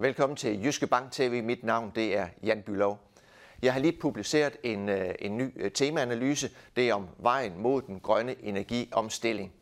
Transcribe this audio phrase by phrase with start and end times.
[0.00, 1.42] Velkommen til Jyske Bank TV.
[1.42, 2.98] Mit navn det er Jan Bylov.
[3.62, 6.50] Jeg har lige publiceret en, øh, en ny øh, temaanalyse.
[6.76, 9.52] Det er om vejen mod den grønne energiomstilling.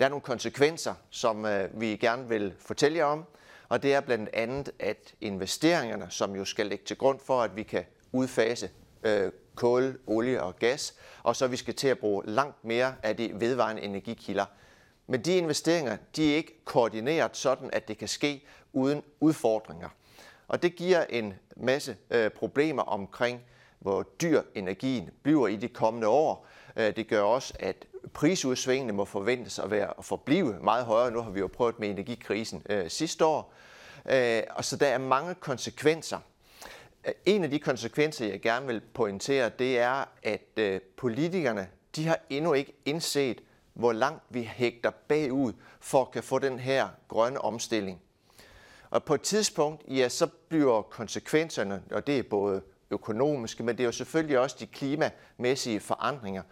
[0.00, 3.24] Der er nogle konsekvenser, som øh, vi gerne vil fortælle jer om.
[3.68, 7.56] Og det er blandt andet, at investeringerne, som jo skal lægge til grund for, at
[7.56, 8.70] vi kan udfase
[9.02, 13.16] øh, kul, olie og gas, og så vi skal til at bruge langt mere af
[13.16, 14.44] de vedvarende energikilder.
[15.06, 19.88] Men de investeringer, de er ikke koordineret sådan, at det kan ske uden udfordringer.
[20.48, 23.40] Og det giver en masse øh, problemer omkring,
[23.78, 26.46] hvor dyr energien bliver i de kommende år.
[26.76, 31.10] Øh, det gør også, at prisudsvingene må forventes at være at forblive meget højere.
[31.10, 33.54] Nu har vi jo prøvet med energikrisen øh, sidste år.
[34.10, 36.18] Øh, og så der er mange konsekvenser.
[37.06, 42.06] Øh, en af de konsekvenser, jeg gerne vil pointere, det er, at øh, politikerne de
[42.06, 43.40] har endnu ikke indset,
[43.74, 48.00] hvor langt vi hægter bagud for at kan få den her grønne omstilling.
[48.90, 53.82] Og på et tidspunkt, ja, så bliver konsekvenserne, og det er både økonomiske, men det
[53.82, 56.42] er jo selvfølgelig også de klimamæssige forandringer,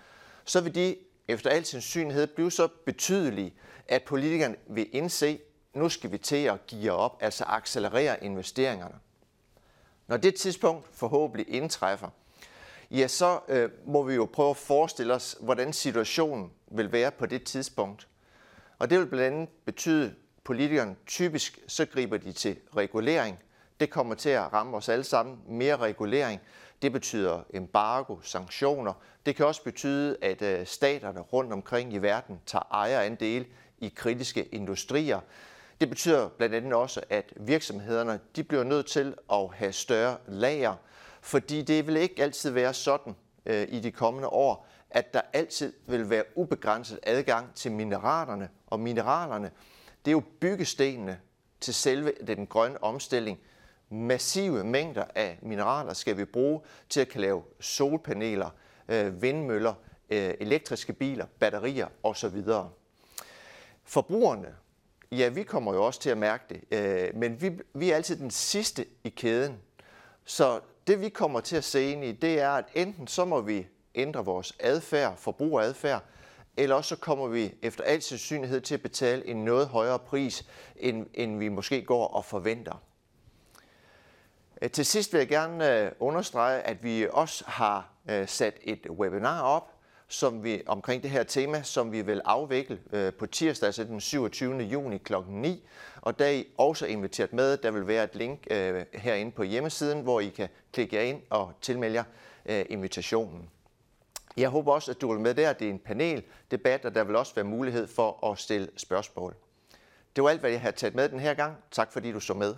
[0.44, 0.96] så vil de
[1.28, 3.54] efter al sandsynlighed blive så betydelige,
[3.88, 5.38] at politikerne vil indse,
[5.74, 8.94] nu skal vi til at give op, altså accelerere investeringerne.
[10.06, 12.08] Når det tidspunkt forhåbentlig indtræffer,
[12.92, 17.26] ja, så øh, må vi jo prøve at forestille os, hvordan situationen vil være på
[17.26, 18.08] det tidspunkt.
[18.78, 20.12] Og det vil blandt andet betyde, at
[20.44, 23.38] politikerne typisk så griber de til regulering.
[23.80, 25.38] Det kommer til at ramme os alle sammen.
[25.48, 26.40] Mere regulering.
[26.82, 28.92] Det betyder embargo, sanktioner.
[29.26, 33.46] Det kan også betyde, at øh, staterne rundt omkring i verden tager ejerandel
[33.78, 35.20] i kritiske industrier.
[35.80, 40.74] Det betyder blandt andet også, at virksomhederne de bliver nødt til at have større lager,
[41.22, 43.14] fordi det vil ikke altid være sådan
[43.46, 48.48] øh, i de kommende år, at der altid vil være ubegrænset adgang til mineralerne.
[48.66, 49.50] Og mineralerne,
[50.04, 51.20] det er jo byggestenene
[51.60, 53.38] til selve den grønne omstilling.
[53.90, 58.50] Massive mængder af mineraler skal vi bruge til at kan lave solpaneler,
[58.88, 59.74] øh, vindmøller,
[60.10, 62.42] øh, elektriske biler, batterier osv.
[63.84, 64.54] Forbrugerne,
[65.12, 68.16] ja, vi kommer jo også til at mærke det, øh, men vi, vi er altid
[68.16, 69.58] den sidste i kæden.
[70.24, 73.40] Så det vi kommer til at se ind i, det er, at enten så må
[73.40, 76.02] vi ændre vores adfærd, forbrugeradfærd,
[76.56, 80.46] eller også så kommer vi efter al sandsynlighed til at betale en noget højere pris,
[80.76, 82.82] end, end vi måske går og forventer.
[84.72, 89.42] Til sidst vil jeg gerne øh, understrege, at vi også har øh, sat et webinar
[89.42, 89.71] op
[90.12, 94.00] som vi, omkring det her tema, som vi vil afvikle øh, på tirsdag, altså den
[94.00, 94.56] 27.
[94.56, 95.14] juni kl.
[95.28, 95.68] 9.
[96.00, 97.56] Og der er I også inviteret med.
[97.56, 101.22] Der vil være et link øh, herinde på hjemmesiden, hvor I kan klikke jer ind
[101.30, 102.04] og tilmelde jer
[102.46, 103.50] øh, invitationen.
[104.36, 105.52] Jeg håber også, at du vil med der.
[105.52, 109.34] Det er en paneldebat, og der vil også være mulighed for at stille spørgsmål.
[110.16, 111.56] Det var alt, hvad jeg havde taget med den her gang.
[111.70, 112.54] Tak fordi du så med.